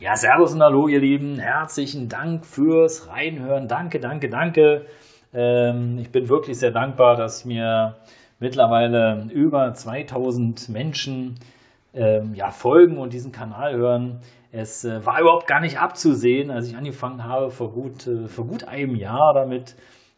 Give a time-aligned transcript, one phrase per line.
[0.00, 1.38] Ja, Servus und Hallo, ihr Lieben.
[1.38, 3.68] Herzlichen Dank fürs Reinhören.
[3.68, 4.86] Danke, danke, danke.
[5.34, 7.96] Ähm, ich bin wirklich sehr dankbar, dass mir
[8.38, 11.34] mittlerweile über 2000 Menschen
[11.92, 14.20] ähm, ja, folgen und diesen Kanal hören.
[14.52, 18.46] Es äh, war überhaupt gar nicht abzusehen, als ich angefangen habe, vor gut, äh, vor
[18.46, 19.76] gut einem Jahr damit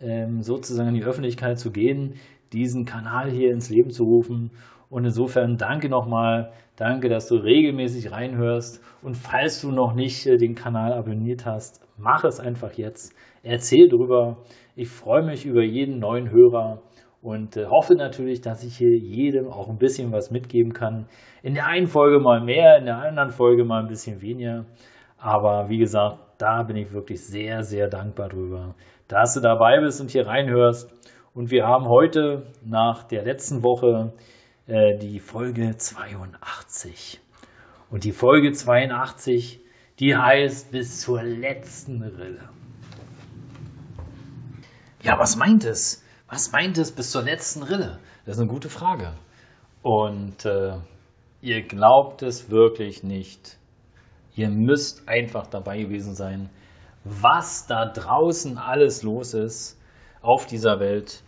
[0.00, 2.14] ähm, sozusagen in die Öffentlichkeit zu gehen,
[2.52, 4.52] diesen Kanal hier ins Leben zu rufen.
[4.94, 8.80] Und insofern danke nochmal, danke, dass du regelmäßig reinhörst.
[9.02, 13.12] Und falls du noch nicht äh, den Kanal abonniert hast, mach es einfach jetzt.
[13.42, 14.36] Erzähl drüber.
[14.76, 16.80] Ich freue mich über jeden neuen Hörer
[17.22, 21.06] und äh, hoffe natürlich, dass ich hier jedem auch ein bisschen was mitgeben kann.
[21.42, 24.64] In der einen Folge mal mehr, in der anderen Folge mal ein bisschen weniger.
[25.18, 28.76] Aber wie gesagt, da bin ich wirklich sehr, sehr dankbar drüber,
[29.08, 30.88] dass du dabei bist und hier reinhörst.
[31.34, 34.12] Und wir haben heute nach der letzten Woche
[34.66, 37.20] äh, die Folge 82.
[37.90, 39.60] Und die Folge 82,
[39.98, 42.48] die heißt bis zur letzten Rille.
[45.02, 46.02] Ja, was meint es?
[46.28, 48.00] Was meint es bis zur letzten Rille?
[48.24, 49.12] Das ist eine gute Frage.
[49.82, 50.78] Und äh,
[51.42, 53.58] ihr glaubt es wirklich nicht.
[54.34, 56.48] Ihr müsst einfach dabei gewesen sein,
[57.04, 59.78] was da draußen alles los ist
[60.22, 61.22] auf dieser Welt.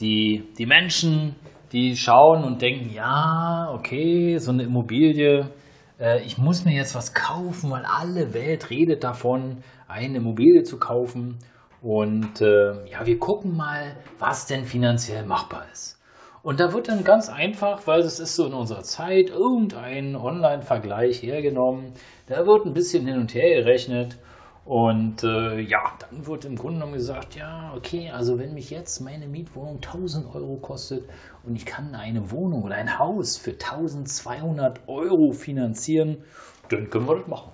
[0.00, 1.36] Die, die Menschen,
[1.72, 5.50] die schauen und denken, ja, okay, so eine Immobilie,
[5.98, 10.78] äh, ich muss mir jetzt was kaufen, weil alle Welt redet davon, eine Immobilie zu
[10.78, 11.38] kaufen.
[11.80, 15.98] Und äh, ja, wir gucken mal, was denn finanziell machbar ist.
[16.42, 21.22] Und da wird dann ganz einfach, weil es ist so in unserer Zeit, irgendein Online-Vergleich
[21.22, 21.92] hergenommen.
[22.26, 24.18] Da wird ein bisschen hin und her gerechnet
[24.64, 29.00] und äh, ja, dann wird im Grunde genommen gesagt, ja, okay, also wenn mich jetzt
[29.00, 31.08] meine Mietwohnung 1000 Euro kostet
[31.44, 36.22] und ich kann eine Wohnung oder ein Haus für 1200 Euro finanzieren,
[36.68, 37.52] dann können wir das machen.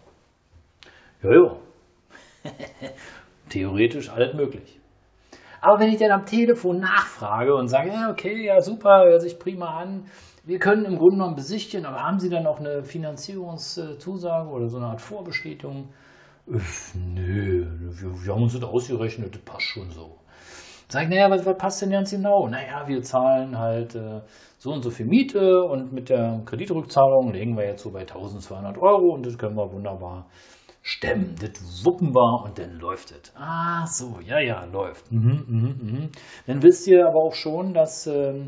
[1.23, 1.57] Ja, ja.
[3.49, 4.79] Theoretisch alles möglich.
[5.63, 9.39] Aber wenn ich dann am Telefon nachfrage und sage, ja, okay, ja, super, hört sich
[9.39, 10.05] prima an,
[10.45, 14.77] wir können im Grunde genommen besichtigen, aber haben Sie dann auch eine Finanzierungszusage oder so
[14.77, 15.89] eine Art Vorbestätigung?
[16.51, 20.17] Nö, wir, wir, haben uns das ausgerechnet, das passt schon so.
[20.89, 22.49] Sag ich, naja, was, was passt denn ganz genau?
[22.49, 24.23] Naja, wir zahlen halt äh,
[24.57, 28.79] so und so viel Miete und mit der Kreditrückzahlung legen wir jetzt so bei 1200
[28.79, 30.27] Euro und das können wir wunderbar
[30.81, 31.35] stemmen.
[31.39, 33.31] Das wuppen wir und dann läuft es.
[33.37, 35.13] Ah, so, ja, ja, läuft.
[35.13, 36.11] Mhm, mhm, mhm.
[36.47, 38.47] Dann wisst ihr aber auch schon, dass ähm,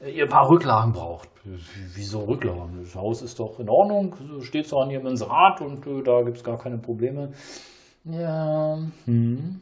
[0.00, 1.28] ihr ein paar Rücklagen braucht.
[1.94, 2.80] Wieso Rücklagen?
[2.82, 6.36] Das Haus ist doch in Ordnung, steht zwar an ihrem Inserat und äh, da gibt
[6.36, 7.32] es gar keine Probleme.
[8.04, 9.60] Ja, hm.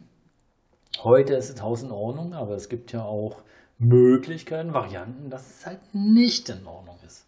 [1.03, 3.43] heute ist das Haus in Ordnung, aber es gibt ja auch
[3.79, 7.27] Möglichkeiten, Varianten, dass es halt nicht in Ordnung ist.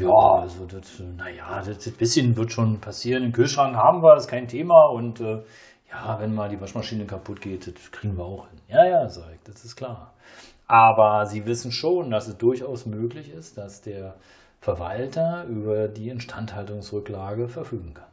[0.00, 3.22] Ja, also das, naja, das, das bisschen wird schon passieren.
[3.22, 5.42] Den Kühlschrank haben wir, ist kein Thema und äh,
[5.92, 8.58] ja, wenn mal die Waschmaschine kaputt geht, das kriegen wir auch hin.
[8.68, 10.14] Ja, ja, sag ich, das ist klar.
[10.66, 14.16] Aber sie wissen schon, dass es durchaus möglich ist, dass der
[14.60, 18.10] Verwalter über die Instandhaltungsrücklage verfügen kann.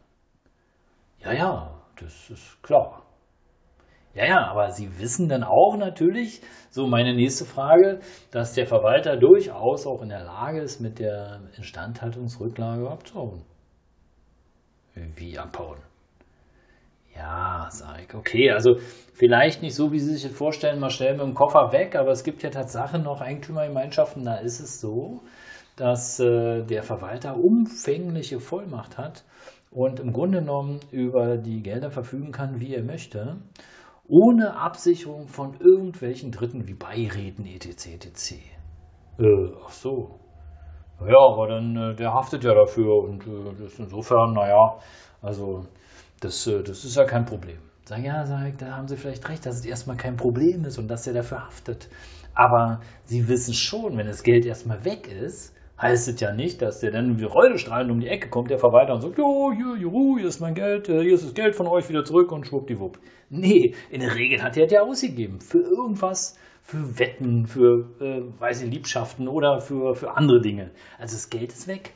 [1.20, 3.04] Ja, ja, das ist klar.
[4.14, 6.42] Ja, ja, aber Sie wissen dann auch natürlich,
[6.72, 8.00] so meine nächste Frage,
[8.32, 13.44] dass der Verwalter durchaus auch in der Lage ist, mit der Instandhaltungsrücklage abzuhauen.
[14.96, 15.80] Wie abhauen?
[17.16, 18.14] Ja, sag ich.
[18.14, 18.78] Okay, also
[19.14, 22.12] vielleicht nicht so, wie Sie sich das vorstellen, mal schnell mit dem Koffer weg, aber
[22.12, 25.22] es gibt ja tatsächlich noch Eigentümergemeinschaften, da ist es so,
[25.76, 29.24] dass äh, der Verwalter umfängliche Vollmacht hat
[29.72, 33.38] und im Grunde genommen über die Gelder verfügen kann, wie er möchte,
[34.08, 37.88] ohne Absicherung von irgendwelchen Dritten wie Beiräten etc.
[38.06, 38.32] etc.
[39.20, 40.20] Äh, ach so.
[41.02, 44.80] Ja, aber dann, äh, der haftet ja dafür und äh, das insofern, naja,
[45.22, 45.66] also
[46.20, 47.58] das, äh, das ist ja kein Problem.
[47.86, 50.88] Sag ja, sag, da haben Sie vielleicht recht, dass es erstmal kein Problem ist und
[50.88, 51.90] dass er dafür haftet.
[52.36, 56.82] Aber Sie wissen schon, wenn das Geld erstmal weg ist, heißt es ja nicht, dass
[56.82, 60.18] der dann wie Reulestrahlend um die Ecke kommt, der Verwalter und sagt, jo, hier, juhu,
[60.18, 63.00] hier ist mein Geld, äh, hier ist das Geld von euch wieder zurück und schwuppdiwupp.
[63.30, 65.40] Nee, in der Regel hat er ja ausgegeben.
[65.40, 70.72] Für irgendwas, für Wetten, für, äh, weiß ich, Liebschaften oder für, für andere Dinge.
[70.98, 71.94] Also das Geld ist weg.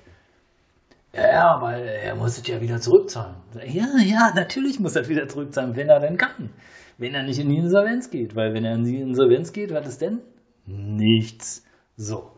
[1.15, 3.35] Ja, aber er muss es ja wieder zurückzahlen.
[3.67, 6.49] Ja, ja, natürlich muss er wieder zurückzahlen, wenn er denn kann.
[6.97, 8.35] wenn er nicht in die Insolvenz geht.
[8.35, 10.21] Weil wenn er in die Insolvenz geht, was ist denn?
[10.65, 11.65] Nichts.
[11.97, 12.31] So.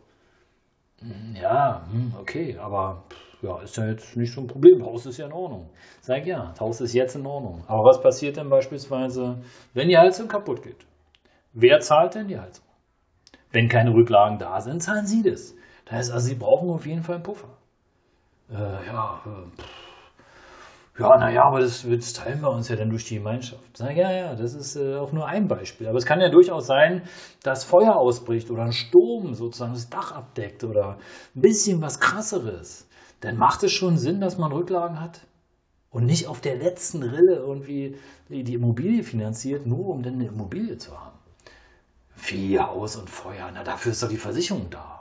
[1.00, 3.04] Hm, ja, hm, okay, aber
[3.42, 4.83] ja, ist ja jetzt nicht so ein Problem.
[4.83, 5.69] Haus ist ja in Ordnung.
[6.01, 7.63] Sag ja, das Haus ist jetzt in Ordnung.
[7.68, 9.38] Aber was passiert denn beispielsweise,
[9.74, 10.86] wenn die Heizung kaputt geht?
[11.54, 12.66] Wer zahlt denn die Heizung?
[13.51, 15.56] Wenn keine Rücklagen da sind, zahlen Sie das.
[15.86, 17.57] Das heißt also, Sie brauchen auf jeden Fall einen Puffer.
[18.50, 19.62] Äh, ja, äh,
[20.97, 23.75] ja, naja, aber das, das, teilen wir uns ja dann durch die Gemeinschaft.
[23.75, 25.88] Sag, ja, ja, das ist äh, auch nur ein Beispiel.
[25.88, 27.01] Aber es kann ja durchaus sein,
[27.44, 30.97] dass Feuer ausbricht oder ein Sturm sozusagen das Dach abdeckt oder
[31.36, 32.88] ein bisschen was krasseres.
[33.19, 35.19] Dann macht es schon Sinn, dass man Rücklagen hat
[35.89, 37.97] und nicht auf der letzten Rille irgendwie
[38.30, 41.18] die Immobilie finanziert, nur um dann eine Immobilie zu haben.
[42.27, 44.94] Wie Haus und Feuer, na dafür ist doch die Versicherung da.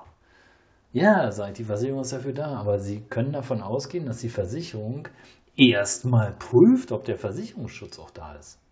[0.95, 5.09] Ja, sagt die Versicherung ist dafür da, aber Sie können davon ausgehen, dass die Versicherung
[5.57, 8.64] erstmal prüft, ob der Versicherungsschutz auch da ist.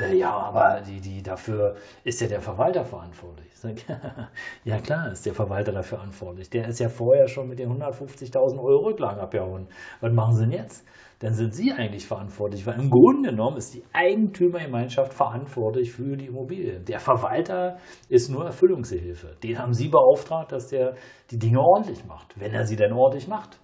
[0.00, 3.48] Äh, ja, aber die, die, dafür ist ja der Verwalter verantwortlich.
[3.54, 3.76] Sag,
[4.64, 6.50] ja klar, ist der Verwalter dafür verantwortlich.
[6.50, 9.68] Der ist ja vorher schon mit den 150.000 Euro Rücklagen abgehauen.
[10.00, 10.86] Was machen Sie denn jetzt?
[11.20, 16.26] Dann sind Sie eigentlich verantwortlich, weil im Grunde genommen ist die Eigentümergemeinschaft verantwortlich für die
[16.26, 16.80] Immobilie.
[16.80, 17.78] Der Verwalter
[18.08, 19.36] ist nur Erfüllungshilfe.
[19.42, 20.94] Den haben Sie beauftragt, dass der
[21.30, 23.58] die Dinge ordentlich macht, wenn er sie denn ordentlich macht.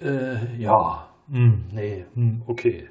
[0.00, 2.88] Äh, ja, hm, nee, hm, okay.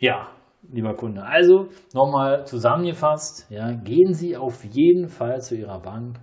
[0.00, 0.28] Ja,
[0.62, 1.22] lieber Kunde.
[1.22, 6.18] Also nochmal zusammengefasst, ja, gehen Sie auf jeden Fall zu Ihrer Bank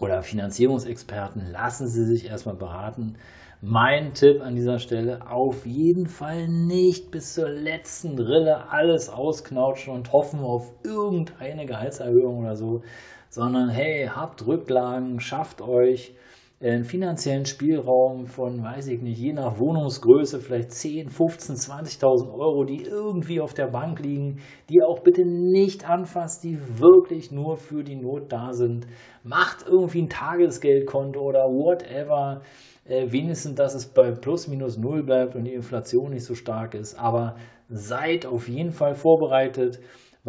[0.00, 3.16] oder Finanzierungsexperten, lassen Sie sich erstmal beraten.
[3.62, 9.92] Mein Tipp an dieser Stelle, auf jeden Fall nicht bis zur letzten Rille alles ausknautschen
[9.92, 12.82] und hoffen auf irgendeine Gehaltserhöhung oder so,
[13.28, 16.14] sondern hey, habt Rücklagen, schafft euch
[16.62, 22.64] einen finanziellen Spielraum von, weiß ich nicht, je nach Wohnungsgröße vielleicht 10, 15, 20.000 Euro,
[22.64, 27.82] die irgendwie auf der Bank liegen, die auch bitte nicht anfasst, die wirklich nur für
[27.82, 28.86] die Not da sind.
[29.22, 32.42] Macht irgendwie ein Tagesgeldkonto oder whatever,
[32.84, 36.74] äh, wenigstens, dass es bei plus minus null bleibt und die Inflation nicht so stark
[36.74, 36.94] ist.
[36.98, 37.36] Aber
[37.70, 39.80] seid auf jeden Fall vorbereitet,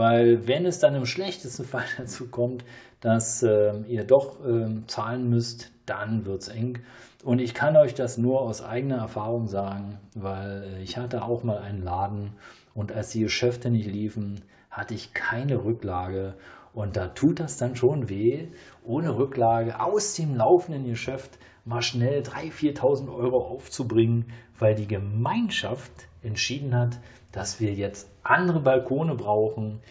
[0.01, 2.65] weil wenn es dann im schlechtesten Fall dazu kommt,
[3.01, 6.79] dass äh, ihr doch äh, zahlen müsst, dann wird es eng.
[7.23, 11.43] Und ich kann euch das nur aus eigener Erfahrung sagen, weil äh, ich hatte auch
[11.43, 12.31] mal einen Laden
[12.73, 16.33] und als die Geschäfte nicht liefen, hatte ich keine Rücklage.
[16.73, 18.47] Und da tut das dann schon weh,
[18.83, 25.91] ohne Rücklage aus dem laufenden Geschäft mal schnell 3.000, 4.000 Euro aufzubringen, weil die Gemeinschaft
[26.23, 26.99] entschieden hat,
[27.31, 29.81] dass wir jetzt andere Balkone brauchen,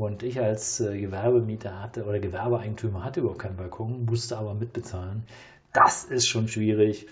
[0.00, 5.24] und ich als äh, Gewerbemieter hatte oder Gewerbeeigentümer hatte überhaupt keinen Balkon, musste aber mitbezahlen.
[5.72, 7.06] Das ist schon schwierig.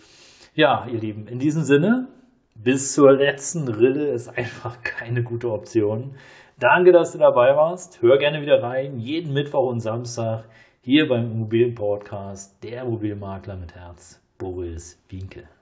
[0.54, 2.08] Ja, ihr Lieben, in diesem Sinne,
[2.54, 6.14] bis zur letzten Rille ist einfach keine gute Option.
[6.58, 8.02] Danke, dass du dabei warst.
[8.02, 10.44] Hör gerne wieder rein, jeden Mittwoch und Samstag
[10.80, 15.57] hier beim Immobilienpodcast, der Immobilienmakler mit Herz, Boris Winke.